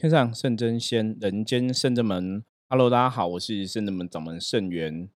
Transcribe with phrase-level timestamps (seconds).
[0.00, 2.42] 天上圣真仙，人间圣真门。
[2.70, 5.10] Hello，大家好，我是圣真门掌门圣元。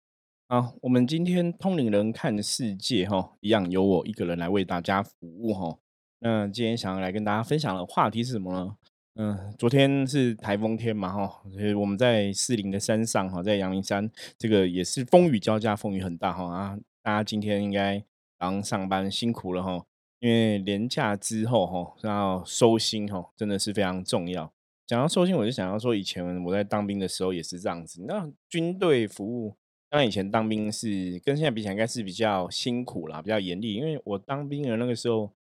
[0.48, 5.78] 啊，我们今天通灵人看世界，哈，一样由我一个人来为大家服务，哈。
[6.18, 8.76] 那今天想要来跟大家分享的话题是什么呢？
[9.14, 18.04] 嗯，昨天是台风天嘛，哈，所以我们在四林的山上，哈，在阳明山，这个也是风雨交加，风雨很大，哈啊，大家今天应该
[18.38, 19.86] 刚上班辛苦了，哈，
[20.20, 24.52] 因为年假之后，哈，要收心，哈，真的是非常重要。
[24.86, 28.04] 讲到收心，我就想要说，以前我在当兵的时候也是这样子。
[28.06, 29.56] 那军队服务，
[29.88, 33.72] 当然以前当兵是跟现在比起来，应该是比较辛苦啦，比较严厉。
[33.72, 35.32] 因为我当兵的那个时候，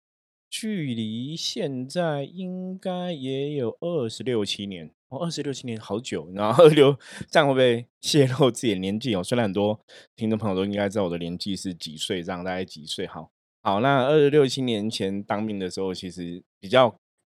[0.49, 6.31] 距离现在应该也有二十六七年哦，二十六七年好久。
[6.35, 6.97] 然后 二六
[7.29, 9.25] 这样会不会泄露自己的年纪哦？
[9.25, 9.81] 虽然很多
[10.15, 13.09] 听众朋友都应该知道我的年纪是几岁，这样大概几岁？
[13.09, 13.33] 好，
[13.63, 16.95] 好，那二十六七年前当兵的时候，其实比较。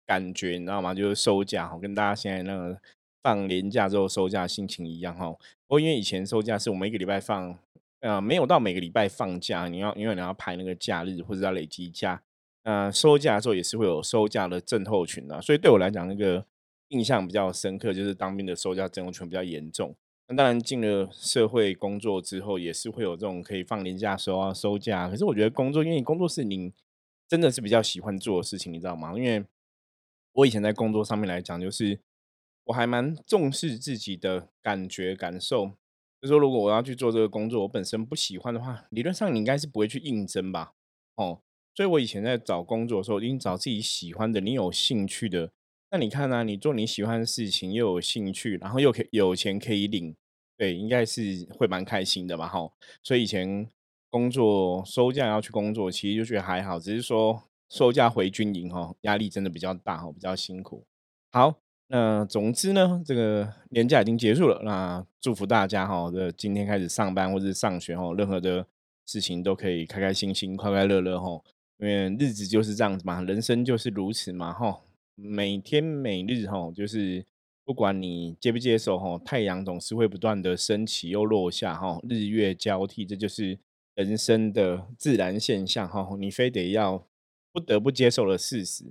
[0.06, 0.94] 感觉你知道吗？
[0.94, 2.80] 就是收假哈，跟大家现在那个
[3.22, 5.30] 放年假之后收假心情一样哈。
[5.68, 7.58] 不过因为以前收假是我们一个礼拜放，
[8.02, 12.22] 呃，没有到每个礼拜放假，你要因为你要排那个假日或者要累积假，
[12.64, 15.42] 呃，收假的时候也是会有收假的症候群的。
[15.42, 16.46] 所以对我来讲，那个
[16.90, 19.96] 印象比较深刻，就是当兵的收假症候群比较严重。
[20.28, 25.10] 那当然进了社会工作之后，也是会有这种可以放年假收啊收假。
[25.10, 26.72] 可是我觉得工作，因为工作是你
[27.28, 29.14] 真的是比较喜欢做的事情，你知道吗？
[29.18, 29.44] 因为
[30.34, 32.00] 我以前在工作上面来讲，就是
[32.66, 35.72] 我还蛮重视自己的感觉感受。
[36.22, 40.74] 就说如果我要去做这个工作，我本身不喜欢的话，理论上你应该是不会去应征吧？
[41.16, 41.42] 哦，
[41.76, 45.52] 所以我以前在找工作的时候，一定找自己喜欢的、你有兴趣的。
[45.92, 46.44] 那你看呢？
[46.44, 50.16] 你做你喜欢的事情，又有兴趣，然后又可以有钱可以领，
[50.58, 52.48] 对，应该是会蛮开心的吧？
[52.48, 52.72] 哈，
[53.04, 53.70] 所以以前
[54.10, 57.44] 工作收假要去工作，其实就觉得还好，只是说。
[57.74, 60.86] 收假回军营哈，压力真的比较大哈，比较辛苦。
[61.32, 61.56] 好，
[61.88, 68.68] 那总之呢，这个年假已经结束了，那祝福大家哈，这今天开始上班或者上学哈，任何的
[69.08, 71.42] 事情都可以开开心心、快快乐乐哈。
[71.80, 74.82] 因为日子就是这样子嘛，人生就是如此嘛哈。
[75.16, 77.26] 每天每日哈，就是
[77.66, 83.58] 不管你接不接受哈，太阳总是会不断的升起又落下哈，日月交替，这就是
[83.96, 86.08] 人生的自然现象哈。
[86.20, 87.04] 你非得要。
[87.54, 88.84] 不得不接受的事实，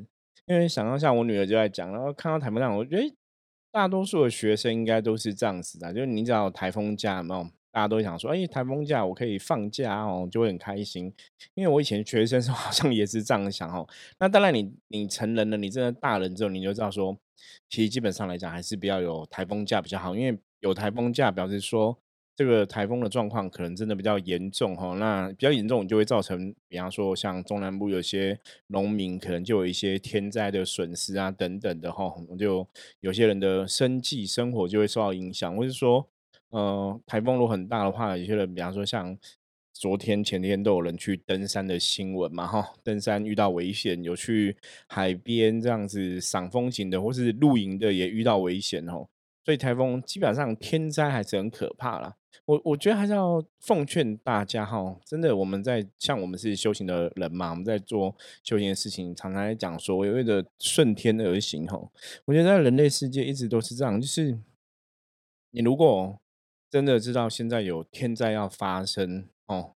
[0.47, 3.15] 因为想到像我女儿就在讲，然后看到台风上，我觉得
[3.73, 11.12] 大多数的学生应该都是这样子的，就是你只要台风假嘛，大家都想说，哎，台风假我可以放假哦，就会很开心。
[11.55, 13.84] 因为我以前学生时候 好像也是这样想哦。
[14.21, 17.19] 那当然，你你成人了，你真的大人之后，你就知道说，
[17.69, 21.99] 其实基本上来讲，还是比较有台风假比较好，因为有台风假表示说。
[22.34, 28.38] 这个台风的状况可能真的比较严重哈，那比较严重就会造成，比方说像中南部有些
[28.69, 32.66] 农民可能就有一些天灾的损失啊等等的哈，就
[33.00, 36.09] 有些人的生计生活就会受到影响，或是说，
[36.48, 39.16] 呃，台风如果很大的话，有些人比方说像
[39.75, 44.56] 昨天前天都有人去登山的新闻嘛哈，登山遇到危险，有去
[44.87, 49.06] 海边这样子赏风景的，或是露营的也遇到危险哦，
[49.45, 52.17] 所以台风基本上天灾还是很可怕啦。
[52.45, 61.79] 我我觉得还是要奉劝大家哈，真的我们在像我们是修行的人嘛，我们在做修行的事情，常常来讲说，为了顺天而行哈。
[62.25, 64.39] 我觉得在人类世界一直都是这样，就是
[65.51, 66.19] 你如果
[66.71, 69.75] 真的知道现在有天灾要发生哦，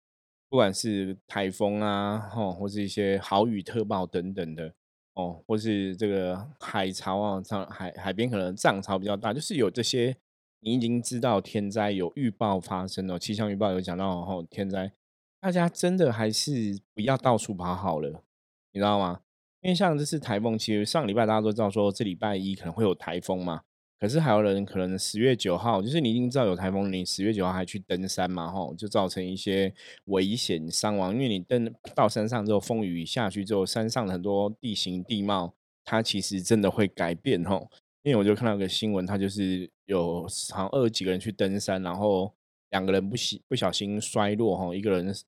[0.49, 4.73] 不管是台风啊，哈，或是一些豪雨特暴等等的
[5.15, 10.15] 哦，或是这个海潮啊，上海海边可能涨潮比较大，就是有这些。
[10.61, 14.91] 你已经知道天灾有预报发生了，气象预报有讲到哦，天灾，
[15.39, 18.23] 大家真的还是不要到处跑好了，
[18.71, 19.19] 你知道吗？
[19.61, 23.61] 因为像这次台风，其实上礼拜大家都知道说这礼拜一可能会有台风嘛，
[24.05, 29.73] 可是还有人可能十月九号，就是你已经知道有台风，你十月九号还去登山嘛，吼，就造成一些
[30.05, 37.67] 危险伤亡，因为你登到山上之后，风雨下去之后，山上的很多地形地貌，它其实真的会改变，吼。
[38.03, 42.31] 因为我就看到个新闻，他就是有好像二十几个人去登山，然后
[42.69, 45.25] 两个人不小不小心摔落吼，一个人失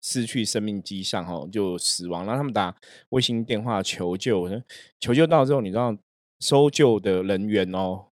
[0.00, 2.24] 失去生命迹象吼，就死亡。
[2.24, 2.74] 然后他们打
[3.10, 4.48] 卫星电话求救，
[4.98, 5.94] 求救到之后，你知道
[6.42, 8.06] 搜救的人员哦，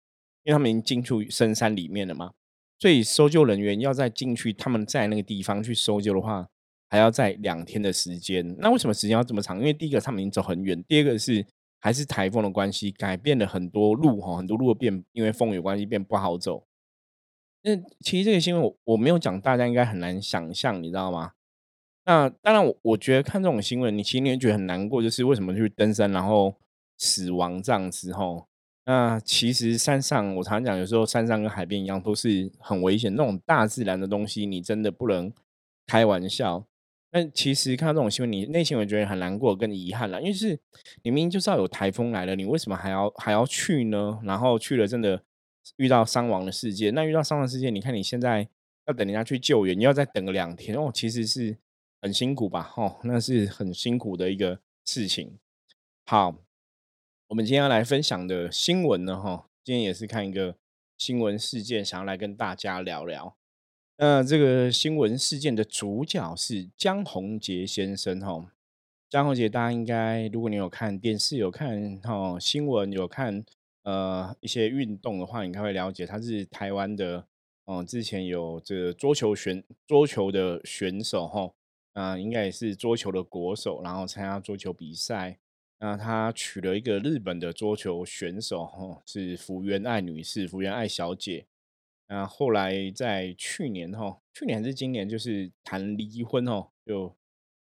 [0.45, 2.33] 因为他们已经进去深山里面了嘛，
[2.79, 6.47] 所以搜救人员要再进去他们在那个地方去搜救的话，
[6.91, 8.55] 还要在两天的时间。
[8.59, 9.59] 那为什么时间要这么长？
[9.59, 11.47] 因为第一个他们已经走很远，第二个是。
[11.81, 16.65] 还是台风的关系，改变了很多路哈，很多路变，因为风雨关系变不好走。
[17.63, 21.35] 那其实这个新闻我我没有讲，大家应该很难想象，你知道吗？
[22.05, 26.53] 那当然，我我觉得看这种新闻，你其实你会觉得很难过，就是为什么去登山然后
[26.99, 28.47] 死亡这样子哈？
[28.85, 33.15] 那其实山上，我常常讲，有时候山上跟海边一样，都是很危险。
[33.15, 35.33] 那种大自然的东西，你真的不能
[35.87, 36.67] 开玩笑。
[37.11, 40.59] 但其实看到这种新闻，你内心会觉得很难过跟遗憾了，因为是
[41.03, 44.21] 你明明就知道有台风来了，你为什么还要还要去呢？
[44.25, 45.23] 然后去了，真的
[45.77, 46.95] 遇到伤亡的事件。
[46.95, 48.49] 那遇到伤亡事件，你看你现在
[48.87, 51.57] 要等人家去救援，你要再等个两天哦，其实是
[52.03, 52.73] 很辛苦吧？
[52.77, 55.39] 哦，那是很辛苦的一个事情。
[56.07, 56.35] 好，
[57.29, 60.57] 我们今天要来分享的新闻呢，哈，今天也是看一个
[60.97, 63.37] 新闻事件，想要来跟大家聊聊。
[63.99, 68.51] 那这个新闻事件的主角是江宏杰先生，哈，
[69.11, 73.45] 江宏杰大家应该，如果你有看电视、有看哈新闻、有看
[73.83, 77.27] 呃一些运动的话，你应该会了解他是台湾的，
[77.67, 81.53] 哦，之前有这个桌球选桌球的选手，哈，
[81.93, 85.39] 啊，应该也是桌球的国手，然后参加桌球比赛，
[85.81, 91.47] 那他娶了一个日本的桌球选手，哈，是福原爱女士，福原爱小姐。
[92.09, 97.15] 那后来在去年哈，去年还是今年，就是谈离婚哦，就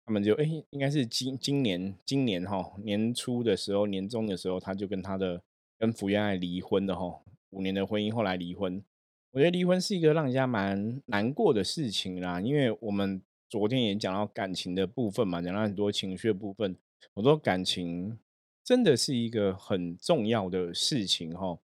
[0.06, 5.41] 他们就哎，应该是今今年今年哈年初的时候，年终的时候，他就跟他的
[5.77, 8.83] 跟福原爱离婚的哈，五年的婚姻后来离婚。
[9.31, 16.77] 我觉得离婚是一个让人家蛮难过的事情啦，因为我们昨天也讲到感情的部分嘛，讲到很多情绪的部分，
[17.13, 18.19] 我说感情
[18.63, 21.60] 真的是一个很重要的事情哈。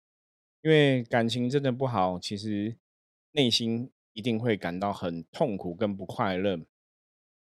[0.63, 2.77] 因为感情真的不好，其实
[3.33, 6.57] 内心一定会感到很痛苦跟不快乐。
[6.57, 6.67] 因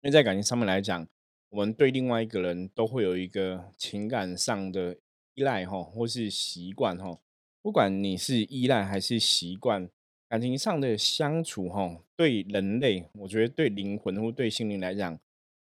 [0.04, 1.08] 为在感情上面来讲，
[1.50, 4.98] 我们对另外一个人都会有一个情感上的
[5.34, 7.18] 依赖哈，或是习惯哈。
[7.62, 9.90] 不管你是依赖还是习惯，
[10.28, 15.18] 感情上的相处哈，对人类，我觉得对灵魂或对心灵来讲，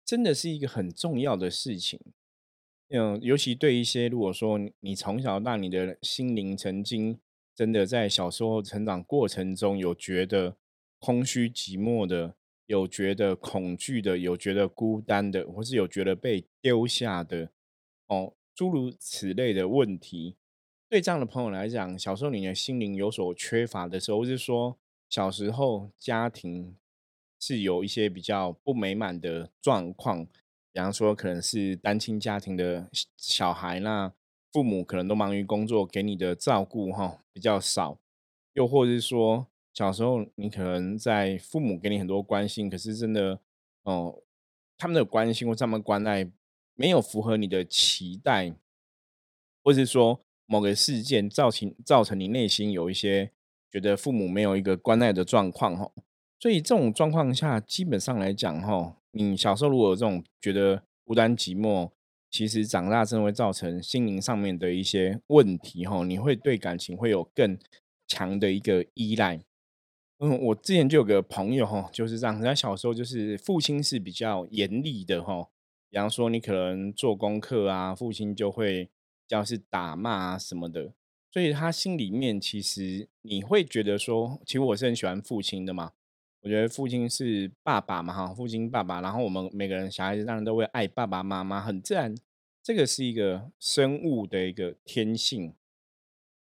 [0.09, 2.01] 真的是一个很重要的事情。
[2.89, 7.21] 嗯，尤其对一些如果说你从小到大你的心灵曾经。
[7.59, 10.57] 真的在小时候成长过程中，有觉得
[11.01, 17.51] 空虚寂寞的，有觉得恐惧的，有觉得孤单的，或是有觉得被丢下的，
[18.07, 20.37] 哦，诸如此类的问题，
[20.89, 24.79] 对这样的朋友来讲，小时候你的心灵有所缺乏的时候，或是说
[25.11, 26.77] 小时候家庭
[27.39, 30.27] 是有一些比较不美满的状况，
[30.73, 34.13] 比方说可能是单亲家庭的小孩那。
[34.51, 37.99] 父母可能都忙于工作，给你的照顾哈比较少，
[38.55, 43.39] 又或者是说小时候你可能在父母给你很多关心，可是真的
[43.83, 44.23] 哦，
[44.79, 46.33] 他们的关心或他们关爱
[46.75, 48.55] 没有符合你的期待，
[49.63, 53.31] 或是说某个事件造成造成你内心有一些
[53.71, 55.93] 觉得父母没有一个关爱的状况哈，
[56.39, 61.91] 所以这种状况下，基本上来讲哈，你小时候如果有这种觉得孤单寂寞。
[62.31, 67.59] 其实长大真的会造成心灵上面的一些问题哈，你会对感情会有更
[68.07, 69.41] 强的一个依赖。
[70.19, 75.49] 嗯，我之前就有个朋友哈，就是这样，他小时候就是父亲是比较严厉的哈，
[75.89, 78.91] 比方说你可能做功课啊，父亲就会
[79.31, 80.93] 要是打骂啊什么的，
[81.33, 85.93] 所以他心里面其实你会觉得说，其实我是很喜欢父亲的嘛。
[86.49, 92.15] 我觉得父亲是爸爸嘛，哈，父亲爸爸，然后我们每个人小孩子当然都会爱爸爸妈妈，很自然，
[92.63, 95.53] 这个是一个生物的一个天性。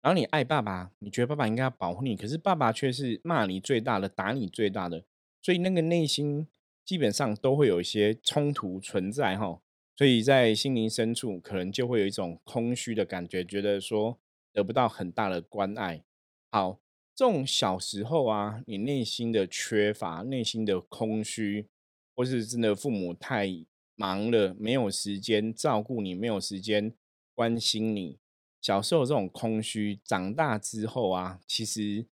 [0.01, 5.03] 然后你爱爸爸，你觉得爸爸应该要保护你，可是爸爸却是骂你最大的，打你最大的，
[5.41, 6.47] 所以那个内心
[6.85, 9.59] 基本上都会有一些冲突存在，哈，
[9.97, 14.17] 所以在心灵深处可能就会有一种空虚的感觉，觉得说
[14.53, 16.01] 得不到很大的关爱。
[16.49, 16.79] 好。
[17.17, 21.67] 这种小时候啊，你内心的缺乏、内心的空虚，
[22.15, 23.47] 或是真的父母太
[23.95, 26.93] 忙了，没有时间照顾你，没有时间
[27.33, 28.19] 关心你。
[28.61, 32.05] 小时候这种空虚，长大之后啊，其实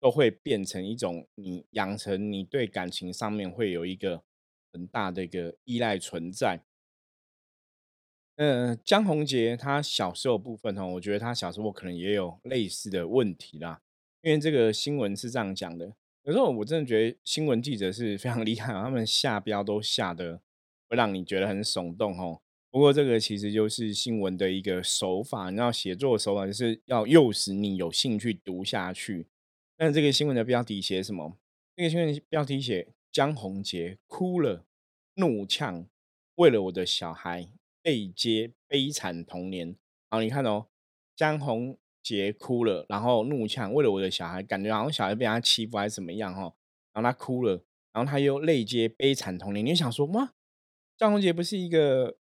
[0.00, 4.24] 都会变成一种你养成你对感情上面会有一个
[4.72, 6.64] 很大的一个依赖存在。
[8.34, 13.82] 嗯，江宏杰他小时候部分哦，我觉得他小时候可能也有类似的问题啦。
[14.28, 15.90] 因为这个新闻是这样讲的，
[16.24, 20.42] 有时候我真的觉得新闻记者是非常厉害，他们下标都下的
[20.86, 22.42] 会让你觉得很耸动哦。
[22.70, 29.26] 不过这个其实就是新闻的一个手法，你知道写作的手法就是要诱使你有兴趣读下去。
[29.78, 31.38] 但这个新闻的标题写什么？
[31.74, 34.66] 这个新闻标题写江宏杰哭了，
[35.14, 35.86] 怒呛
[36.34, 37.48] 为了我的小孩
[37.80, 39.74] 被接悲惨童年。
[40.10, 40.66] 好，你看哦，
[41.16, 41.78] 江宏。
[42.16, 46.54] 杰哭了，然后怒呛，为了我的小孩，感觉好像小孩被他欺负还是怎么样哈，
[46.94, 47.62] 然后他哭了，
[47.92, 49.64] 然后他又泪接悲惨童年。
[49.64, 50.30] 你想说吗？
[50.96, 52.16] 张宏杰不是一个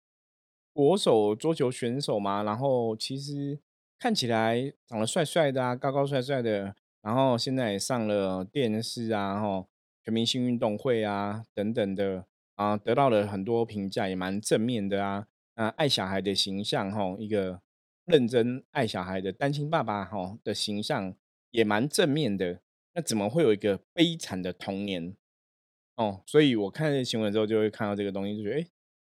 [0.73, 2.41] 国手桌球选手吗？
[2.41, 3.59] 然后其实
[3.99, 9.67] 看起来长得帅帅的啊，高高帅帅的，然后现在也上了电视啊，吼，
[10.03, 12.25] 全明星运动会啊等等的
[12.55, 15.27] 啊，得到了很多评价，也蛮正面的啊。
[15.55, 17.61] 啊，爱小孩的形象，吼，一个
[18.05, 21.15] 认真爱小孩的单亲爸爸，吼的形象
[21.51, 22.61] 也蛮正面的。
[22.93, 25.15] 那怎么会有一个悲惨的童年？
[25.95, 28.67] 哦，所以我看新闻之后，就会看到这个东西，就觉得哎，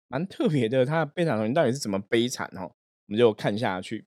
[0.07, 0.85] 蛮特别的。
[0.85, 2.47] 他悲惨童年到底是怎么悲惨？
[2.55, 2.73] 哦，我
[3.07, 4.05] 们就看下去。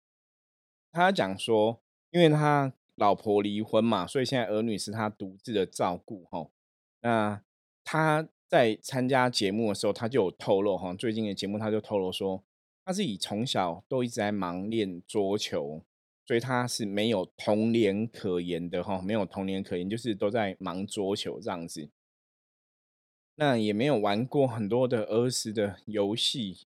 [0.91, 6.25] 他讲说，因为他老婆离婚嘛，所以现在儿女是他独自的照顾。
[6.25, 6.51] 哈，
[7.01, 7.43] 那
[7.85, 12.45] 他在参加节目的时候，他就有透露，哈，最近的节目他就透露说，
[12.85, 15.83] 他是以从小都一直在忙练桌球，
[16.27, 21.89] 所以他是没有童年可言的，哈，没有童年可言，就是都在忙桌球这样子。
[23.37, 26.59] 那也没有玩过很多的儿时的游戏。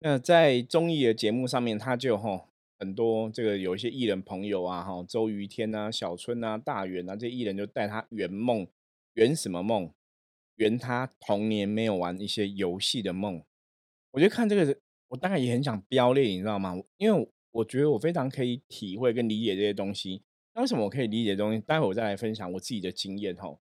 [0.00, 2.48] 那在综艺的节目上面，他就哈。
[2.78, 8.66] 很多这个有一些艺人朋友啊，哈，周瑜天啊、小春啊、大圆啊，这艺人就带他圆梦，
[9.14, 9.88] 圆什么梦？
[10.56, 13.44] 圆他童年没有玩一些游戏的梦。
[14.10, 14.76] 我觉得看这个，
[15.12, 16.74] 我大概也很想飙泪，你知道吗？
[16.96, 20.22] 因为我觉得我非常可以体会跟理解这些东西。
[20.54, 21.60] 那为什么我可以理解东西？
[21.60, 23.36] 待会我再来分享我自己的经验。
[23.36, 23.58] 哈，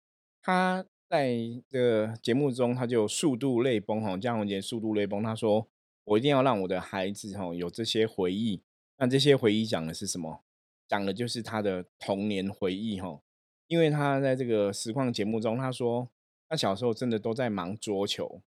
[0.40, 1.36] 他在
[1.68, 4.00] 这个节目中，他就速度泪崩。
[4.00, 5.68] 哈，江宏杰速度泪崩，他说
[6.04, 8.62] ：“我一定要让我的孩子，哈，有这些回忆。”
[8.96, 10.42] 那这些回忆讲的是什么？
[10.88, 13.20] 讲的就是他的童年回忆哈。
[13.66, 16.08] 因为他在这个实况节目中，他说
[16.48, 18.40] 他小时候真的都在忙桌球，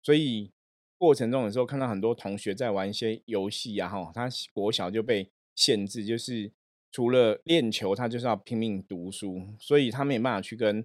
[0.00, 0.52] 所以
[0.98, 4.10] 过程中有时候看到很多同学在玩一些游戏啊哈。
[4.14, 6.52] 他国小就被限制，就是
[6.90, 10.84] 除了练球，他就是要拼命读书，所以他没办法去跟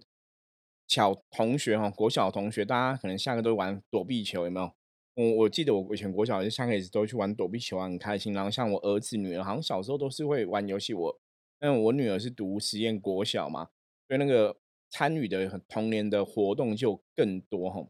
[0.87, 4.71] 小同学哈，国小同学大家可能下课都玩躲避球，有没有？
[5.15, 8.33] 我我记得我以前国小就下课也是都去玩躲避球，很开心。
[8.33, 10.93] 然后像我儿子女儿，好像小时候都是会玩游戏。
[10.93, 11.19] 我，
[11.61, 13.69] 因为我女儿是读实验国小嘛，
[14.07, 14.57] 所以那个
[14.89, 17.85] 参与的童年的活动就更多哈。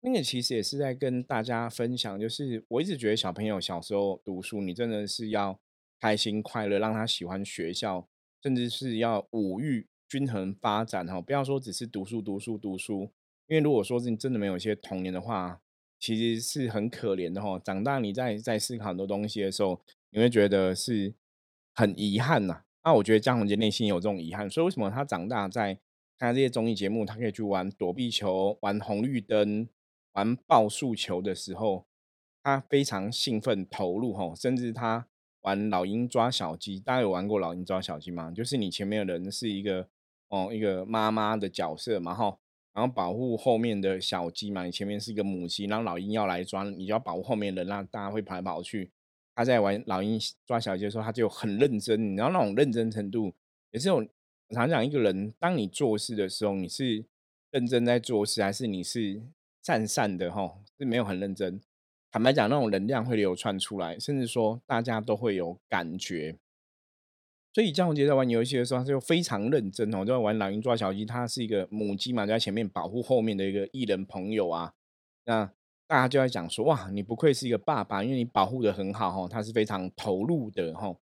[0.00, 5.58] 那个其实也是在跟大家分享，就是我一直觉得小朋友小时候读书，你真的是要
[6.00, 8.08] 开心快乐，让他喜欢学校，
[8.42, 11.20] 甚至是要五育均衡发展哈。
[11.20, 13.10] 不要说只是读书读书读书，
[13.46, 15.60] 因为如果说是你真的没有一些童年的话。
[16.00, 21.12] 其实是很可怜的哈，长大你在在思考很多东西的时候，你会觉得是
[21.74, 22.62] 很遗憾呐。
[22.84, 25.76] 那我觉得江宏杰内心有这种遗憾，所以为什么他长大在
[26.16, 29.68] 看这些综艺节目，他可以去玩躲避球、玩红绿灯、
[30.18, 31.86] 玩报数球的时候，
[32.42, 35.06] 他非常兴奋投入哈，甚至他
[35.42, 38.32] 玩老鹰抓小鸡，大家有玩过老鹰抓小鸡吗？
[38.32, 39.88] 就是你前面的人是一个
[40.26, 42.36] 哦一个妈妈的角色嘛哈。
[42.72, 48.90] 然后保护后面的小鸡嘛，你前面是一个母鸡，然后老鹰要来抓，你就要保护后面的人，让大家会跑来跑去。
[49.36, 53.32] 他在玩老鹰抓小鸡的时候，他就很认真，然后那种认真程度
[53.70, 53.96] 也是有。
[54.48, 57.04] 我常讲一个人，当你做事的时候，你是
[57.52, 59.22] 认真在做事，还是你是
[59.62, 61.60] 散散的哈，是没有很认真。
[62.10, 66.38] 坦白讲，那种能量会流窜出来，甚至说大家都会有感觉。
[67.52, 71.04] 所以江宏杰在玩游戏的时候，他就非常认真哦，就在玩老鹰抓小鸡。
[71.04, 74.72] 他是一个母鸡嘛，就在前面保护后面的一个艺人朋友啊。
[75.24, 75.44] 那
[75.86, 79.28] 大家就在讲说：哇，你不愧是一个爸爸，因为你保护的很好哈。
[79.28, 80.94] 他是非常投入的哈。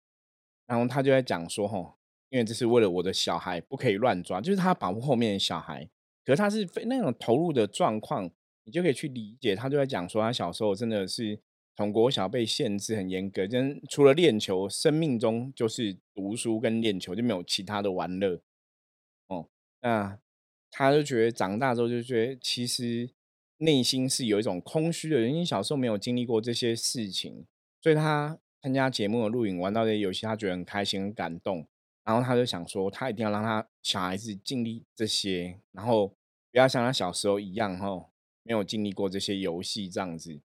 [0.66, 1.96] 然后他就在讲说：哈，
[2.30, 5.88] 因为这是为了我的小孩，不可以乱抓，就是他保护后面的小孩。
[6.24, 8.30] 可是他是非那种投入的状况，
[8.64, 9.54] 你就可以去理解。
[9.54, 11.40] 他就在讲说，他小时候真的是。
[11.76, 18.40] 从国小被限制很严格，真除了练球，生命中就是读书跟练球，就没有其他的玩乐。
[19.26, 19.48] 哦，
[19.82, 20.16] 那
[20.70, 23.10] 他就觉得长大之后就觉得，其实
[23.56, 27.44] 内心是有一种空虚的，因为小时候没有经历过这些事情，
[27.82, 31.66] 所以他参加节目的录影，玩到这些游戏，他觉得很开心、很感动。
[32.04, 36.06] 然后他就想说，他一定要让他小孩子经历这些，然后
[36.52, 38.06] 不要像他小时候一样，哈，
[38.44, 40.40] 没有经历过这些游戏这样子。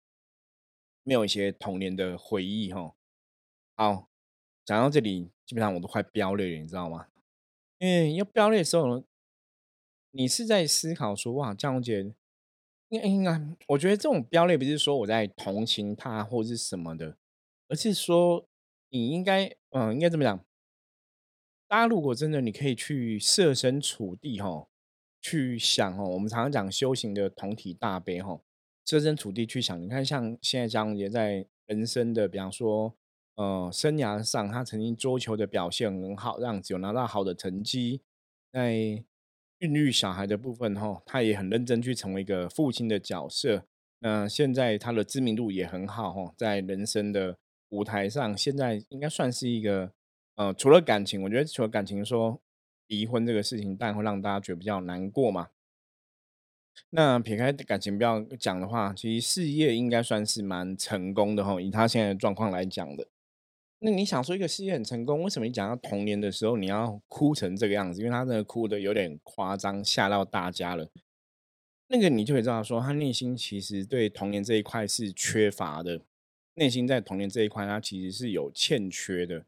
[1.02, 2.94] 没有一些童年的回忆哈。
[3.74, 4.10] 好，
[4.64, 7.06] 讲到这里，基本上我都快飙泪了，你知道吗？
[7.78, 9.02] 因为要飙泪的时候，
[10.10, 12.12] 你是在思考说哇，江宏杰，
[12.90, 17.16] 应该应该，我觉得这种飙泪不是说我在同情他或是什么的，
[17.68, 18.46] 而是说
[18.90, 20.44] 你应该，嗯，应该这么讲。
[21.66, 24.68] 大家如果真的你可以去设身处地哈，
[25.20, 28.40] 去想哦，我们常常讲修行的同体大悲哈。
[28.86, 32.92] 设身处地去想，你看，像现在张杰在人生的，比方说，
[33.36, 38.00] 呃，生涯上，他曾经桌球的表现很好，这样子有拿到好的成绩，
[38.50, 39.04] 在
[39.58, 43.64] 孕育小孩的部分，哈，他也很认真去成为一个父亲的角色。
[44.00, 47.36] 那现在他的知名度也很好，哈，在人生的
[47.68, 49.92] 舞台上，现在应该算是一个
[50.34, 52.40] 呃，除了感情，我觉得除了感情，说
[52.90, 55.48] 离婚这个事情，当然会让大家觉得比较难过嘛。
[56.90, 61.60] 那撇开感情不要讲的话，其实事业应该算是蛮成功的哈。
[61.60, 63.06] 以他现在的状况来讲的，
[63.78, 68.00] 那你想说一个事业很成功，为什么你讲到童年的时候你要哭成这个样子？
[68.00, 70.90] 因为他真的哭的有点夸张，吓到大家了。
[71.88, 76.00] 那个你就会知道说，他内心其实对童年这一块是缺乏的，
[76.54, 79.44] 内心在童年这一块他其实是有欠缺的。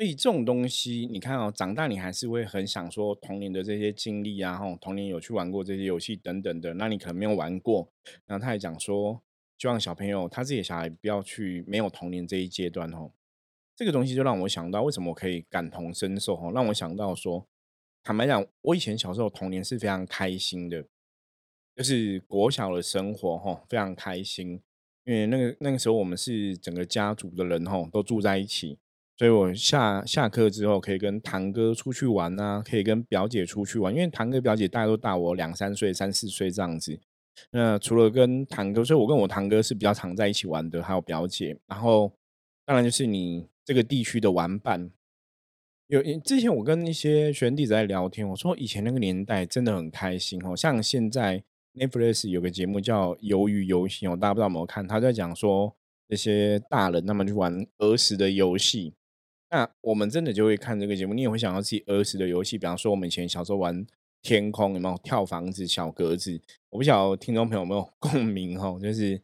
[0.00, 7.86] 所以这种东西，你看哦，长大你还是会很想说童年的这些经历啊，吼，童年有去玩过这些游戏等等的，那你可能没有玩过。
[8.24, 9.20] 然后他也讲说，
[9.58, 13.10] 希望小朋友他自己的小孩不要去没有童年这一阶段哦。
[13.76, 16.50] 这个东西就让我想到，为什么我可以感同身受哦？
[16.54, 17.46] 让我想到说，
[18.02, 20.82] 坦白讲，我以前小时候童年是非常开心的，
[21.76, 24.62] 就是国小的生活哈，非常开心，
[25.04, 28.78] 因为那个那个时候我们是整个家族的人吼，都住在一起。
[29.20, 36.98] 所以我下下课之后可以跟堂哥出去玩啊，可以跟表姐出去玩，因为堂哥表姐大家都大我两三岁、三四岁这样子。
[37.50, 41.54] 那除了跟堂哥，所以我跟我堂哥是比较常在一起玩的，还有表姐。
[41.66, 42.10] 然后
[42.64, 44.90] 当然就是你这个地区的玩伴。
[45.88, 54.88] 有之前我跟一些学弟子在聊天，我说以前那个年代真的很开心哦，像现在 Netflix 有个节目叫《鱿鱼游戏》哦，大家不知道有没有看？
[54.88, 55.76] 他在讲说
[56.08, 58.94] 那些大人那么去玩儿时的游戏。
[59.50, 63.84] 那我们真的就会看这个节目，你也会想到自己儿时的游戏，比方说我们以前小时候玩
[64.22, 66.40] 天空，有没有跳房子、小格子？
[66.70, 69.20] 我不晓得听众朋友有没有 共鸣哈，就是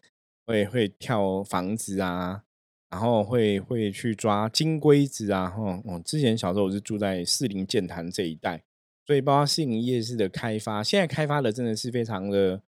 [0.47, 2.43] 会会跳房子啊，
[2.91, 5.81] 然后会会去抓金龟子啊，哈。
[5.85, 8.65] 我之前小时候我是住在四林剑潭这一带，
[9.07, 12.63] 所以包括四林夜市的开发，现在开发的真的是非常的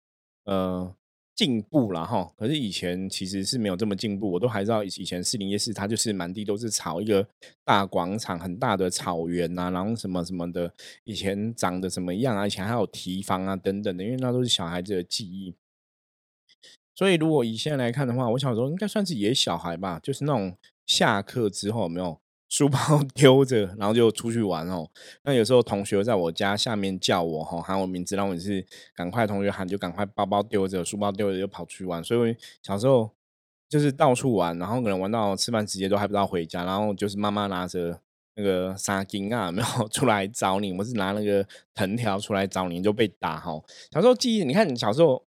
[0.43, 0.95] 呃。
[1.35, 4.31] 进步了哈，可是以前其实是没有这么进步。
[4.31, 7.27] 我都还知道以前四零夜市，它就是满地都是草，一个
[7.65, 10.73] 大广场，很大的草原呐，然后什么什么的，
[11.03, 12.47] 以前长得怎么样啊？
[12.47, 15.53] 以前还有提防啊等等的，因为那都是小孩子的记忆。
[16.95, 22.17] 所以如果以现在来看的话，我小时候应该算是野小孩吧，就是那种下课之后没有。
[22.49, 22.77] 书包
[23.15, 24.87] 丢着，然后就出去玩哦。
[25.23, 32.03] 那有时候同学在我家下面叫我哈，喊我名字，然后我是赶快同学喊，就赶快包包丢着，书包丢着就跑出去玩。
[32.03, 33.09] 所以小时候
[33.67, 37.99] 就是到处玩，然后可能玩到吃饭时间都还不知道回家，然后就是妈妈拿着
[38.35, 43.59] 那个纱巾啊， 没有出来找你，我是拿那个藤条出来找你，就被打哈。
[43.91, 45.23] 小时候记忆，你看你小时候。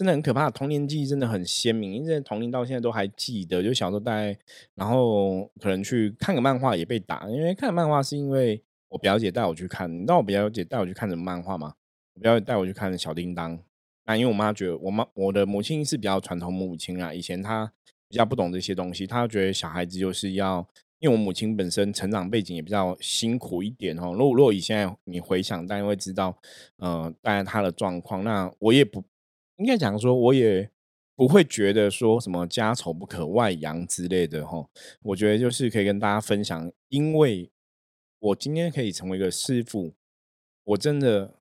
[0.00, 3.62] 真的很可怕，童年记忆真的很鲜明，因为童年到现在都还记得。
[3.62, 4.34] 就小时候带，
[4.74, 9.94] 然后可能去看个漫画也被打，因为看漫画是因为我表姐带我去看。
[9.94, 11.74] 你知道我表姐带我去看什么漫画吗？
[12.14, 13.58] 我表姐带我去看小叮当。
[14.06, 17.70] 那因为我妈觉得我妈我的母亲是比较传统母亲啊，以前她
[18.08, 20.66] 比较不懂这些东西，她觉得小孩子就是要，
[21.00, 24.14] 因为我母亲本身成长背景也比较辛苦一点哦。
[24.14, 26.34] 如果如果以现在你回想，大家会知道，
[26.78, 28.24] 呃，大概她的状况。
[28.24, 29.04] 那我也不。
[29.60, 30.70] 应该讲说，我也
[31.14, 34.66] 不会觉得说什么家丑不可外扬之类的哈。
[35.02, 37.50] 我觉得就是可以跟大家分享，因为
[38.18, 39.92] 我今天可以成为一个师傅，
[40.64, 41.34] 我真的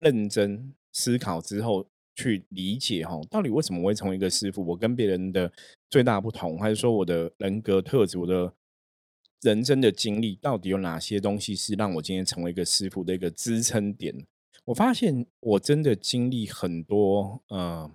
[0.00, 4.66] 认真思考之后去理解哈，到底为什么我会成为一个师傅？
[4.66, 5.52] 我跟别人的
[5.88, 8.52] 最大不同，还是说我的人格特质、我的
[9.42, 14.26] 人生的经历，到底有哪些东西是让我今天成为一个师傅的一个支撑点？
[14.66, 17.90] 我发现我真的经历很多，呃，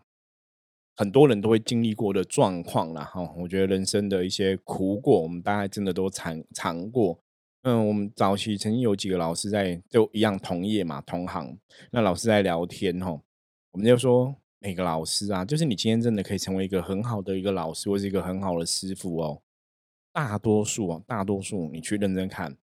[0.95, 3.03] 很多人都会经历过的状况啦。
[3.05, 3.33] 哈。
[3.37, 7.19] 我觉得人生的一些苦果，我们大概真的都尝尝过。
[7.61, 11.57] 嗯，我们早期曾经有几个老师在，就一样同业嘛，同行。
[11.91, 13.21] 那老师在聊天，哈，
[13.71, 19.41] 我们就说每个老师啊，就是你今天真的可以成为一个很好的一个老师，或是一个很好的师傅哦。
[20.11, 22.57] 大多数啊，大多数你去认真看，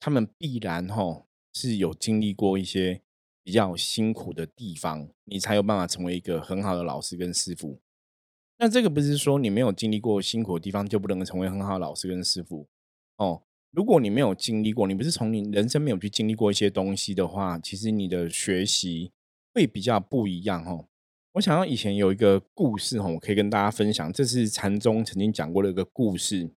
[0.00, 3.02] 他们必然哈是有经历过一些。
[3.44, 7.80] 比较辛苦的地方，你才有办法成为一个很好的老师跟师傅。
[8.58, 12.68] 那这个不是说你没有经历过辛苦的地方就不能成为很好的老师跟师傅
[13.16, 13.42] 哦。
[13.72, 19.10] 如果你没有经历过，你不是从你人生没有去经历过一些东西的话，其实你的学习
[19.52, 20.86] 会比较不一样哦。
[21.32, 26.50] 我想到以前有一个故事哈，我可以跟大家分享，这是禅宗曾经讲过的一个故事。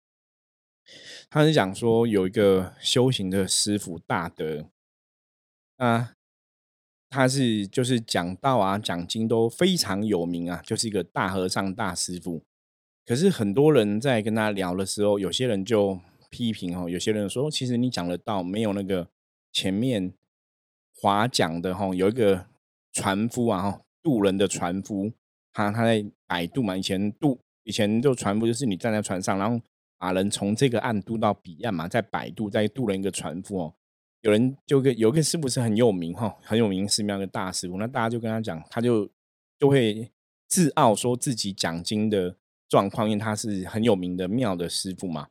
[1.31, 4.71] 他是讲说有一个修行的师傅大德
[5.77, 6.15] 啊。
[7.13, 12.43] 他是就是讲道啊，讲经都非常有名啊，就是一个大和尚大师傅。
[13.05, 19.07] 可是很多人在跟他聊的时候，有些人就批评哦，有些人说，其实你讲的道没有那个
[19.53, 20.15] 前面
[20.97, 22.47] 华讲的哈，有一个
[22.95, 25.13] 船夫啊，渡人的船夫，
[25.53, 29.63] 他他在摆渡嘛，以前渡以前就船夫就是你站在船上，然后
[29.99, 33.75] 把人从这个岸渡到彼岸嘛，在摆渡再渡人一个船夫哦。
[34.23, 39.11] 有人就跟有一个师傅是很有名哈，很有名寺庙的大师傅，那大家就跟他讲，他就
[39.59, 40.11] 就会
[40.49, 42.37] 自傲说自己讲经的
[42.69, 45.29] 状况，因为他是很有名的庙的师傅嘛。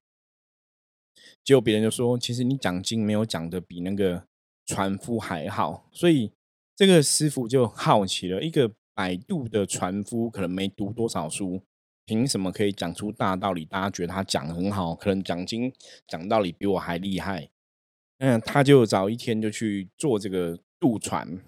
[1.43, 4.25] 结果别人就说，其实你讲经没有讲的比那个
[4.65, 6.33] 船夫还好，所以
[6.75, 11.63] 这个师傅就好奇了，一个摆渡的船夫可能没读多少书，
[12.05, 13.63] 凭什么可以讲出大道理？
[13.63, 15.71] 大家觉得他讲很好，可能讲经
[16.07, 17.50] 讲道理比我还厉害。
[18.23, 21.39] 嗯，他就早一天就去坐这个渡船，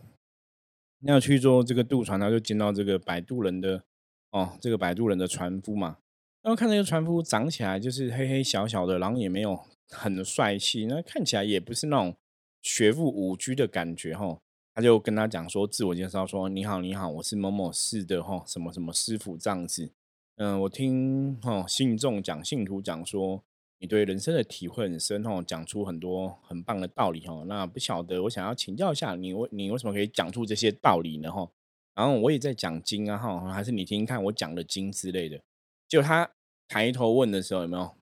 [1.01, 3.83] 那去做这个渡船，他就见到这个摆渡人的
[4.31, 5.99] 哦，这个摆渡人的船夫嘛。
[6.41, 12.17] 然后看这个船夫长起来就是黑黑小小的，然后也没有很帅气，那看起来也不是那种
[12.63, 14.39] 学富五居的感觉哈。
[14.73, 19.91] 他就跟他讲说，自我介绍说：“你好，你好，我是某某市的哈，什么什么师傅这样子。
[20.37, 23.43] 嗯，我听哈信众讲，信徒讲说。”
[23.83, 27.43] 你对人生的体会很深哦，讲出很多很棒的道理哦。
[27.49, 31.29] 那不晓得，我想要请教一下你，为你为什么可以讲出这些道理呢？
[31.29, 31.51] 哈，
[31.93, 35.41] 然后我也在讲经啊，哈，还是你听听看我讲的经之类的。
[35.89, 36.31] 就他
[36.69, 37.93] 抬头问的时候，有没有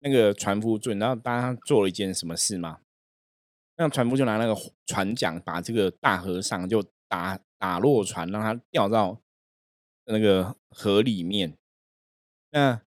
[0.00, 0.76] 那个船夫？
[0.76, 2.80] 你知道他做了一件什么事吗？
[3.76, 9.20] 那船夫就拿那个船桨把这个大和尚就打打落船，让他掉到
[10.06, 11.56] 那个河里面。
[12.50, 12.82] 那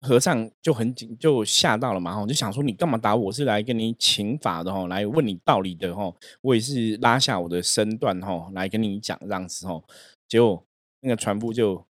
[0.00, 3.32] 和尚就很紧，就吓到了嘛，哈，就想说你干嘛打我？
[3.32, 9.84] 是来跟你请法的，吼，来问你道理的，吼，我也是拉下我的身段，吼，来跟你讲这样子，吼。
[10.28, 10.64] 结果
[11.00, 11.84] 那个船夫就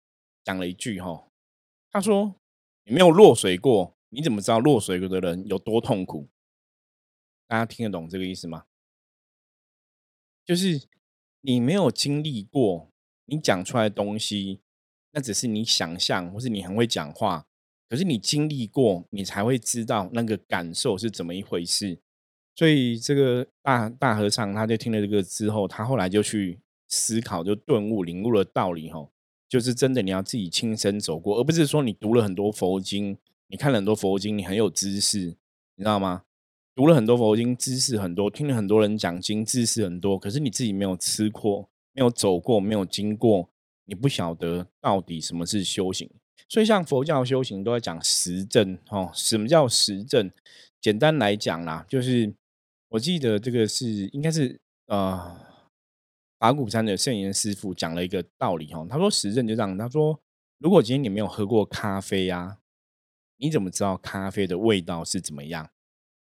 [0.45, 1.33] 讲了一句，吼，
[1.90, 2.37] 他说
[2.85, 6.29] 你没有落水过，你怎么知道落水过的人有多痛苦？
[7.49, 8.66] 大家听得懂这个意思吗？
[10.45, 10.87] 就是
[11.40, 12.88] 你没有经历过，
[13.25, 14.61] 你讲出来的东西，
[15.11, 17.47] 那只是你想象，或是你很会讲话。
[17.88, 21.99] 可是你经历过，你才会知道那个感受是怎么一回事。
[22.55, 28.90] 所以这个大大和尚他就听了这个之后，他后来就去思考，就顿悟、领悟了道理。
[28.90, 29.12] 吼，
[29.49, 33.16] 就是真的你要自己亲身走过，而不是说你读了很多佛经，
[33.49, 35.18] 你看了很多佛经，你很有知识，
[35.77, 36.22] 你知道吗？
[36.75, 43.49] 读了很多佛经，知识很多，听了很多人讲经，知识很多，可是你自己没有吃过，没有走过，没有经过，
[43.85, 46.11] 你不晓得到底什么是修行。
[46.49, 49.11] 所以，像佛教修行都在讲实证哦。
[49.14, 50.31] 什么叫实证？
[50.81, 52.33] 简单来讲啦，就是
[52.90, 55.37] 我记得这个是应该是呃，
[56.38, 58.87] 法鼓山的圣严师傅讲了一个道理哦。
[58.88, 60.20] 他说实证就这样，他说
[60.59, 62.59] 如果今天你没有喝过咖啡呀，
[63.38, 65.68] 你怎么知道咖啡的味道是怎么样？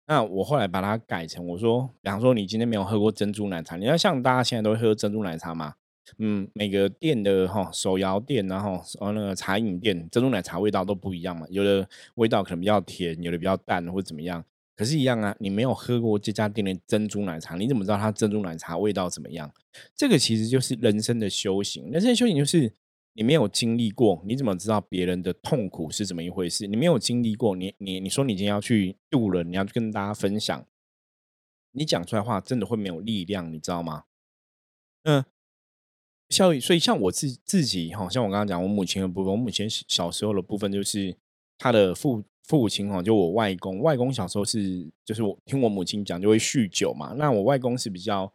[0.06, 5.74] 那我后来把它改成我说，比方说你今天没有喝过珍珠奶茶，你要像大家现在都会喝珍珠奶茶嘛？
[6.18, 11.46] 嗯，每个店的哈手摇店，然后哦那个茶饮店，珍珠奶茶味道都不一样嘛。
[11.50, 14.44] 有的味道可能比较甜，有的比较淡，或者怎么样。
[14.76, 19.50] 可是，一样啊，你没有喝过这家店的珍珠奶茶，你怎么知道它珍珠奶茶味道怎么样？
[19.94, 21.90] 这个其实就是人生的修行。
[21.90, 22.70] 人生的修行就是
[23.14, 26.66] 你没有经历过，你怎么知道别人的痛苦是怎么一回事？
[26.66, 30.66] 你没有经历过，你你你说你今天要去渡人，你要跟大家分享，
[31.72, 34.04] 你讲出来话真的会没有力量，你知道吗？
[35.04, 35.24] 嗯。
[36.28, 41.16] 效益，所以像我自自己哈，像我刚刚讲我母亲的部分，我母亲小时候的部分就是
[41.56, 48.32] 她的父父亲哈，就我外公，外公小时候是就是我听我母亲讲就会酗酒嘛，那我外公是比较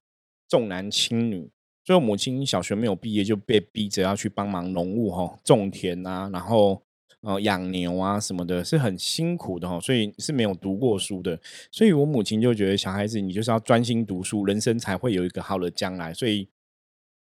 [0.47, 1.49] 重男轻女，
[1.85, 6.81] 所以我母亲小学没有毕业就被逼着要去帮忙农务哈，种田啊，然后
[7.19, 11.37] 呃养牛啊什么的，是很辛苦的哈，所以是没有读过书的，
[11.69, 16.47] 所以我母亲就觉得小孩子你就是要专心读书，人生才会有一个好的将来，所以。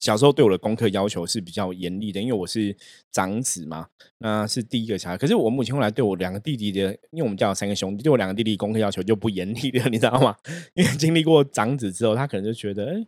[0.00, 2.76] 小时候对我的功课要求是比较严厉的，因为我是
[3.10, 5.16] 长子嘛，那是第一个小孩。
[5.16, 10.36] 可是我母亲后来对我两个弟弟的，因为我们家有三个兄弟，对我两个弟弟功课要求就不严厉了，你知道吗？
[10.74, 13.06] 因为经历过长子之后，他可能就觉得，哎，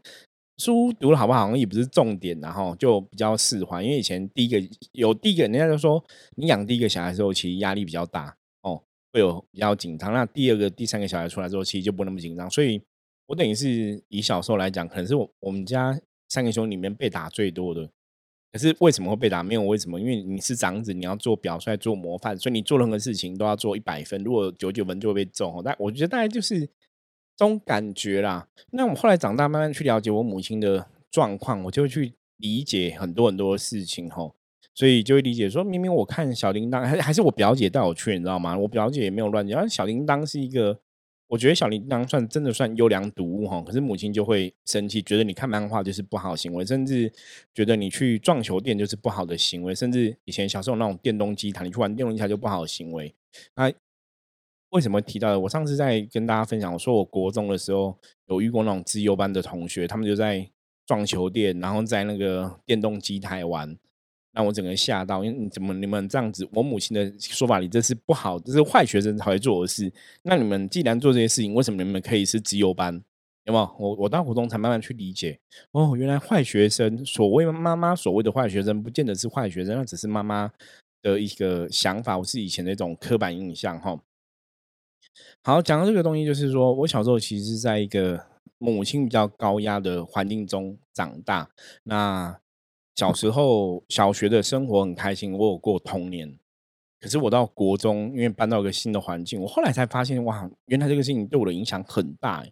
[0.57, 3.83] 书读的好不好，好像也不是重点，然后就比较释怀。
[3.83, 4.59] 因为以前第一个
[4.93, 6.03] 有第一个，人家就说
[6.37, 10.15] 你养第一个小孩之后，其实压力比较大哦，会有比较紧张。
[10.15, 12.49] 那第二个、第三个小孩出来之后，其实就不那么紧张。
[12.49, 12.81] 所以
[13.27, 16.01] 我等于是以小时候来讲，可能是我我们家。
[16.29, 17.89] 三个兄弟里面被打最多的，
[18.53, 19.43] 可是为什么会被打？
[19.43, 24.23] 没有为什么，因为你是长子，你要做表率、做模范，所以你做任何事情都要做一百分。
[24.25, 25.63] 如果九九分就会被揍。
[25.65, 26.69] 但我觉得大概就是这
[27.37, 28.49] 种感觉啦。
[28.73, 34.35] 那我后来长大，慢慢去了解我母亲的状况，我就会去理解很多很多事情吼。
[34.75, 38.59] 所以就会理解说，明明我看小铃铛，还还是我表姐带我去，你知道吗？
[38.59, 40.81] 我表姐也没有乱讲，小铃铛是一个。
[41.29, 47.13] 我觉得小铃铛算真的算优良读物哈，可是母亲就会生气，觉得你看漫画就是不好的行为，甚至
[47.53, 53.13] 觉得你去撞球店就是不好的行为，甚至以前小时候那种电动机台，你去玩电动机台就不好的行为。
[53.57, 53.73] 那
[54.71, 55.41] 为什么提到的？
[55.41, 60.49] 我上次在跟大家分享，我说我国中的时候有遇过那种自优班的同学，他们就在
[60.87, 63.77] 撞球店，然后在那个电动机台玩。
[64.37, 66.47] 让我整个吓到，因为你怎么你们这样子？
[66.53, 69.91] 我母亲的说法里，这是不好，这是坏学生才会做的事。
[70.25, 73.03] 那你们既然做这些事情，为什么你们可以是自由班？
[73.45, 73.77] 有没有？
[73.79, 75.41] 我我到活动才慢慢去理解。
[75.71, 80.53] 哦，原来坏学生，所谓妈妈所谓的坏学生，不见得是坏学生，那只是妈妈
[81.01, 83.99] 的一个想法，我是以前的一种刻板印象哈。
[85.43, 88.23] 好，讲到这个东西，就是说我小时候其实是在一个
[88.59, 91.49] 母亲比较高压的环境中长大。
[91.85, 92.39] 那
[92.97, 96.39] 小时候小学的生活很开心，我有过童年。
[96.99, 102.43] 可是我到国中，因为搬到一个新的环境，我后来才发现，哇，原来这个事情对我的影响很大。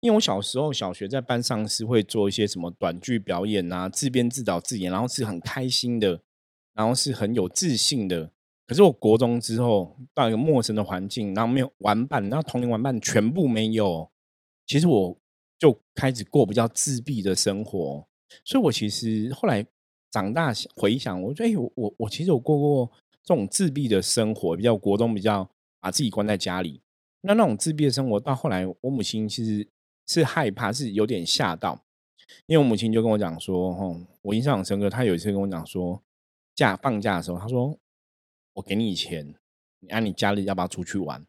[0.00, 6.20] 因为我小时候小学在班上是会做一些什么短剧表演啊，自编自导自演，然后是很开心的，
[6.74, 8.30] 然后是很有自信的。
[8.66, 14.10] 可是我国中之后到一个陌生的环境，然后没有玩伴，然后童年玩伴全部没有，
[14.66, 15.18] 其实我
[15.58, 18.06] 就开始过比较自闭的生活。
[18.44, 19.66] 所以我其实后来。
[20.14, 22.88] 长大回想，我觉得，哎，我我我其实有过过
[23.24, 25.50] 这种自闭的生活，比较国中比较
[25.80, 26.80] 把自己关在家里。
[27.22, 29.66] 那那种自闭的生活，到后来我母亲其实
[30.06, 31.82] 是害怕，是有点吓到，
[32.46, 34.88] 因为我母亲就跟我讲说，吼，我印象很深刻。
[34.88, 36.00] 她有一次跟我讲说，
[36.54, 37.76] 假放假的时候，她说
[38.52, 39.34] 我给你钱，
[39.80, 41.20] 你按你家里要不要出去玩？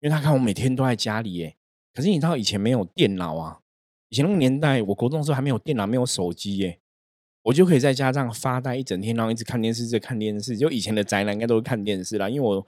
[0.00, 1.54] 因为她看我每天都在家里，耶。
[1.92, 3.60] 可是你知道以前没有电脑啊，
[4.08, 6.78] 以前那个年代，我国中的时候还没有电脑，没有手机，耶。
[7.42, 10.56] 我就可以在家这样发呆一整天，然后一直看电视，在看电视。
[10.56, 12.64] 就以前的宅男应该都是看电视啦，因为我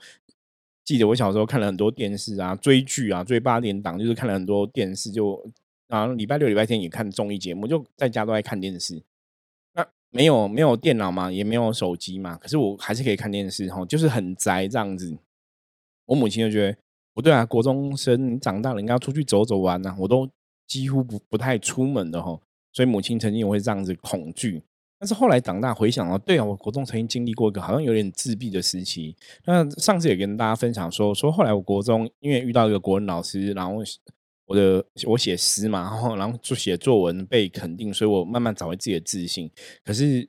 [0.83, 5.11] 记得我小时候看了很多电视啊，追剧啊，追八点档，就是看了很多电视。
[5.11, 5.49] 就
[5.87, 9.01] 啊，礼拜六、礼拜天也看综艺节目，就在家都在看电视。
[9.73, 15.17] 那没有没有电脑嘛，也没有手机嘛，可是我还是可以看电视哈，就是很宅这样子。
[16.05, 16.77] 我母亲就觉得
[17.13, 20.29] 不对啊，国中生你长大了应该要出去走走玩呐，我都
[20.67, 22.39] 几乎不不太出门的哈。
[22.75, 24.61] 所以母亲曾经也会这样子恐惧，
[24.99, 29.15] 但是后来长大回想到，对啊，我国中曾经经历过一个好像有点自闭的时期。
[29.45, 33.81] 那上次也跟大家分享说，说后来我国中因为遇到一个国文老师，然后
[34.45, 39.49] 我的我写诗嘛，然后然后就写作文被肯定，所以我慢慢找回自己的自信。
[39.85, 40.27] 可是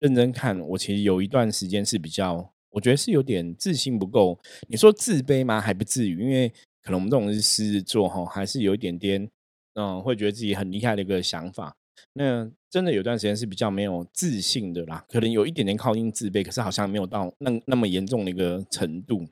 [0.00, 4.38] 认真看，我其实有一段时间是比较，我觉得是有点自信不够。
[4.68, 5.58] 你说自卑吗？
[5.58, 6.48] 还不至于，因为
[6.82, 9.26] 可能我们这种是狮子座哈，还是有一点点
[9.74, 11.74] 嗯，会觉得自己很厉害的一个想法。
[12.14, 19.26] 那真的有段时间是比较没有自信的啦，可能有一点点靠近自卑，可是好像没有到那那么严重的一个程度。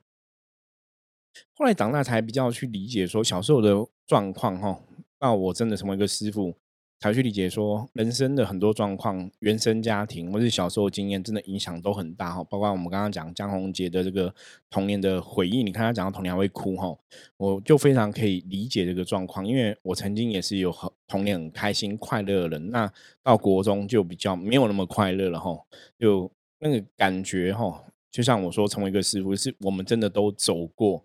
[1.53, 3.73] 后来长大才比较去理解说小时候的
[4.07, 4.79] 状况哈，
[5.19, 6.55] 那我真的成为一个师傅。
[6.97, 12.43] 才去理解说，人生的很多状况，原生家庭或是小时候经验，真的影响都很大哈。
[12.45, 14.33] 包括我们刚刚讲江宏杰的这个
[14.69, 16.97] 童年的回忆，你看他讲到童年会哭哈，
[17.37, 25.55] 我就非常可以理解这个状况，因为我曾经也是有很童年很开心快乐的人，那到国中就比较没有那么快乐了哈，
[25.99, 31.03] 就那个感觉哈，就像我说，成为一个师傅，是我们真的都走过，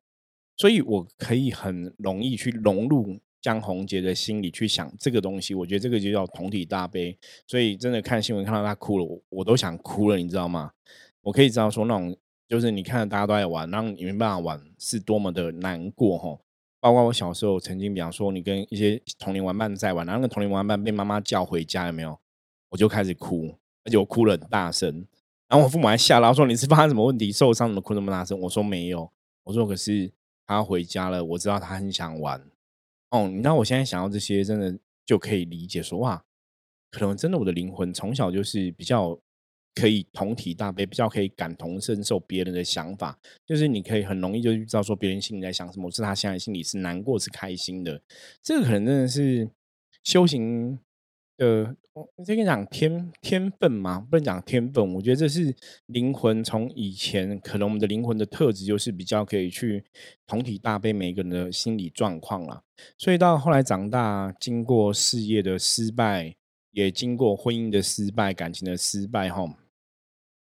[0.56, 3.18] 所以我可以很容易去融入。
[3.40, 7.16] 江宏杰的心里去想这个东西，我觉得这个就叫同体大悲。
[7.46, 10.72] 所以真的看新闻看到他哭了，我我都想哭了，你知道吗？
[11.22, 12.16] 我可以知道说那种
[12.48, 16.38] 就是你看大家都在玩，然后你没办法玩，是多么的难过哈。
[16.80, 22.18] 包括我小时候曾经，比方说你跟一些童年玩伴在玩，然后那个童年玩伴被妈妈叫回家，有没有？
[22.70, 25.06] 我就开始哭，而且我哭了很大声。
[25.48, 28.38] 然后我父母还吓到说你是发生什么问题受伤怎么哭那么大声？
[28.40, 29.10] 我说没有，
[29.44, 30.10] 我说可是
[30.46, 32.49] 他回家了，我知道他很想玩。
[33.10, 36.24] 哦，你知道我现在想到这些，真的就可以理解说哇，
[36.90, 39.18] 可能真的我的灵魂从小就是比较
[39.74, 48.00] 可以同体大悲，比较可以感同身受别人的想法，就是你可以很容易就知道说别人心里在想什么，是他现在心里是难过是开心的，
[48.42, 49.50] 这个可能真的是
[50.04, 50.78] 修行。
[51.40, 54.94] 呃，我先跟你讲天天分嘛，不能讲天分。
[54.94, 55.54] 我觉得这是
[55.86, 59.82] 灵魂从以前，可能我们的灵魂的特质就是比较可以去
[60.26, 62.62] 同体大悲每一个人的心理状况啦。
[62.98, 66.36] 所以到后来长大，经过事业的失败，
[66.72, 69.46] 也经过婚姻的失败、感情的失败，哈。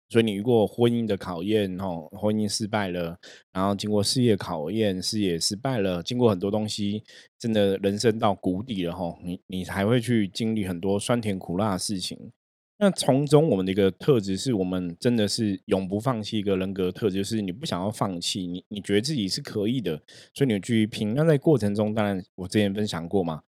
[0.09, 3.19] 所以你遇过婚姻的考验，吼，婚姻失败了，
[3.53, 7.03] 然后经过事业考验，事业失败了，经过很多东西，
[7.39, 12.33] 真的人生到谷底了，吼，你你才会去经历很多酸甜苦辣的事情。
[12.81, 20.01] 那从中我们的一个特质是我们真的是永不放弃一个人格特质，就是你不想要放弃，你你觉得自己是可以的，
[20.33, 21.13] 所以你继续拼。
[21.15, 23.43] 那在过程中，当然我之前分享过嘛。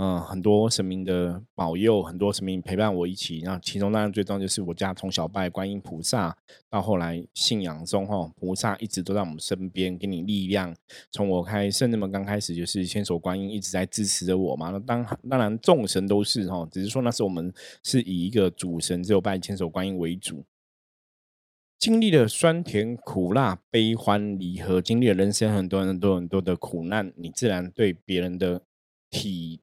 [0.00, 3.42] 嗯，很多神明的保佑，很多神明陪伴我一起。
[3.42, 6.36] 那其中当然最重要就是我家从小拜观音菩萨，
[6.70, 10.72] 到后来信仰中哈，菩萨一直都在我们身边，给你力量。
[11.10, 14.70] 从我开圣人们刚开始就是千手观音一直在支持着我嘛。
[14.70, 20.44] 那当当然众神都是哈，只是说那时候我们是以一个主神只有拜千手观音为主。
[21.76, 28.62] 经历了酸甜苦辣、悲欢离合，经历了人生很多很多很多的苦难，你自然对别人的
[29.10, 29.60] 体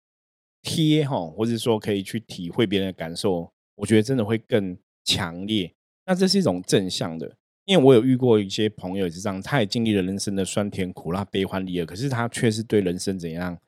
[0.65, 5.71] 贴哈，或者说可以去体会别人的感受，我觉得真的会更强烈。
[6.07, 13.59] 那这是一种正向的，因为我有遇过一些朋友是这样，他也经历了人生的酸甜苦辣、悲欢离合，可是他却是对人生怎样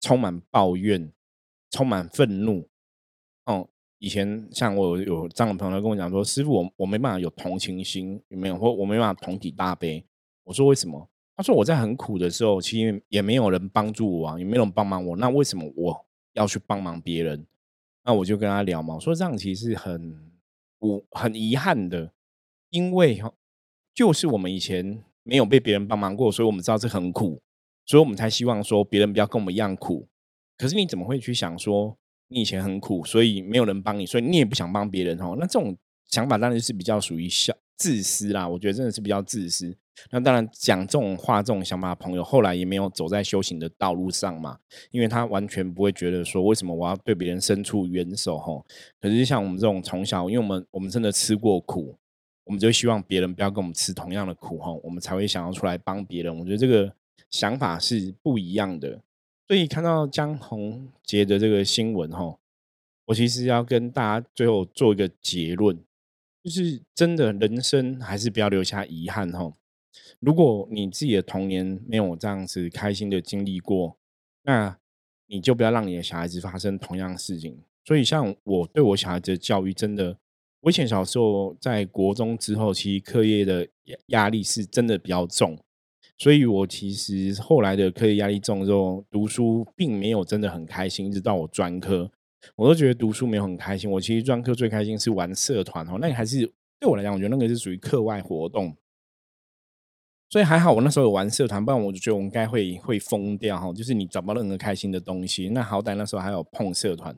[0.00, 1.12] 充满抱怨、
[1.70, 2.68] 充满愤怒，
[3.46, 3.68] 哦。
[4.00, 8.58] 以前像我有这样的朋友跟我讲说：“师傅，我我没办法有同情心，有没有？
[8.58, 10.04] 或我没办法同体大悲。”
[10.44, 15.16] 我说：“为什么？”他说：“我在很苦的时候，其实也没有人帮助我啊，也没有人帮忙我。
[15.16, 17.46] 那为什么我要去帮忙别人？”
[18.04, 20.30] 那我就跟他聊嘛，我说这样其实很
[20.78, 22.12] 我很遗憾的，
[22.70, 23.32] 因为哈，
[23.94, 27.40] 就是我们以前没有被别人帮忙过，所以我们知道这很苦，
[27.86, 30.06] 所以我们才希望说别人不要跟我们一样苦。
[30.56, 31.96] 可是你怎么会去想说？
[32.28, 35.36] 你以前很苦，所以没有人帮你，所以你也不想帮别人哦。
[35.38, 38.48] 那这种想法当然是比较属于小自私啦。
[38.48, 39.76] 我觉得真的是比较自私。
[40.10, 44.58] 那当然讲这种话、这种想法的朋友，后来也没有走在修行的道路上嘛，
[44.90, 48.38] 因为他完全不会觉得说，为什么我要对别人伸出援手？
[48.38, 48.64] 吼，
[49.00, 51.96] 可是像我们这种从小，因为我们我们真的吃过苦，
[52.44, 56.38] 我们就希望别人不要跟我们吃同样的苦，吼，我们才会想要出来帮别人。
[56.38, 56.92] 我觉得这个
[57.30, 59.00] 想法是不一样的。
[59.46, 62.38] 所以看到江宏杰的这个新闻吼，
[63.06, 65.78] 我其实要跟大家最后做一个结论，
[66.42, 69.52] 就是真的人生还是不要留下遗憾吼。
[70.20, 73.96] 如果你自己的童年没有这样子开心的经历过，
[74.42, 74.78] 那
[75.26, 77.62] 你就不要让你的小孩子发生同样的事情。
[77.84, 80.18] 所以像我对我小孩子的教育，真的，
[80.60, 83.68] 我以前小时候在国中之后，其实课业的
[84.06, 85.58] 压力是真的比较重。
[86.16, 91.06] 所以，我其实后来的课业压力重之后，读书并没有真的很开心。
[91.08, 92.08] 一直到我专科，
[92.54, 93.90] 我都觉得读书没有很开心。
[93.90, 96.46] 我其实专科最开心是玩社团哦，那还是
[96.78, 98.76] 对我来讲，我觉得那个是属于课外活动。
[100.34, 103.72] 所以还好，我那时候有玩社团，不然我就觉得我应该会会疯掉哈。
[103.72, 107.16] 就是你找不到任何开心的东西，那好歹那时候还有碰社团。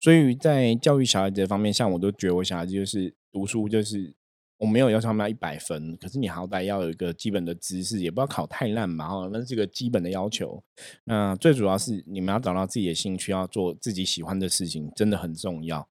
[0.00, 4.12] 所以在教育小孩子方面，像我都觉得我小孩子就是读书就是。
[4.58, 10.60] 我没有要求他们要一百分，可是你好歹要有一个基本的知识，也不要考太烂嘛，哈，那是个基本的要求。
[11.04, 15.88] 那最主要是你们要找到自己的兴趣，要做自己喜欢的事情，真的很重要。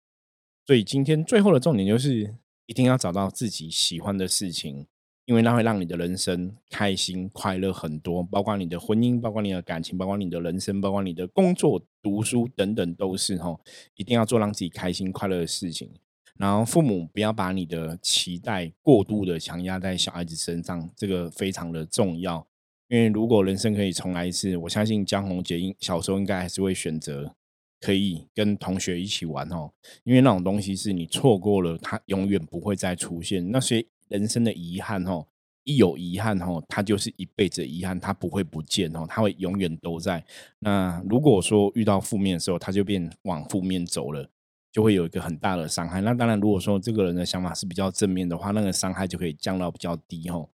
[0.66, 4.86] 所以今天最后的重点就是，一定要找到自己喜欢的事情，
[5.28, 13.60] 因为那会让你的人生开心快乐很多，包括你的婚姻，包括你的感情，包括你的人生，包括你的工作、读书等等，都是哈，
[13.98, 15.92] 一定要做让自己开心快乐的事情。
[16.38, 22.48] 然后父母不要把你的期待过度的强压在小孩子身上，这个非常的重要。
[22.88, 27.36] 因为如果人生可以重来一次，我相信江宏杰应小时候应该还是会选择
[27.82, 29.72] 可以跟同学一起玩哦。
[30.06, 33.52] 因为那种东西是你错过了，它永远不会再出现。
[33.52, 35.26] 那些人生的遗憾哦，
[35.64, 40.24] 一有遗憾哦，它就是一辈子的遗憾，它不会不见哦，它会永远都在。
[40.60, 44.30] 那如果说遇到负面的时候，它就变往负面走了。
[44.70, 46.02] 就会有一个很大的伤害。
[46.02, 50.48] 那当然，如果说这个人的想法是比较正面的话，那个伤害就可以降到比较低哦。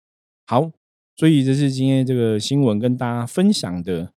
[0.47, 0.71] 好，
[1.17, 4.13] 所以这是今天这个新闻跟大家分享的。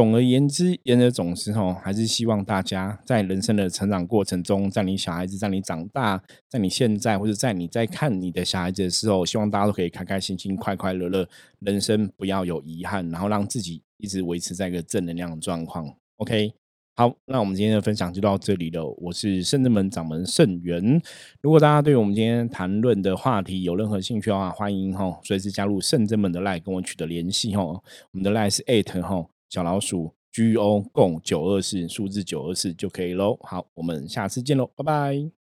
[0.00, 15.94] 总而言之，言而总之，哦，还是希望大家在人生的成长过程中，在你小孩子，在你长大，在你现在，或者在你在看你的小孩子的时候，希望大家都可以开开心心、快快乐乐，人生不要有遗憾，然后让自己一直维持在一个正能量的状况。
[16.16, 16.50] OK。
[16.96, 18.86] 好，那我们今天的分享就到这里了。
[18.98, 21.00] 我是圣智门掌门圣元。
[21.42, 27.62] 如果大家对我们今天谈论的话题有任何兴趣的话，欢迎哈随时加入圣智门的赖跟我取得联系哈。
[27.62, 27.82] 我
[28.12, 33.36] 们的赖是 at 哈小老鼠 G O 共九二四数字九二四就可以喽。
[33.42, 35.39] 好，我们下次见喽，拜拜。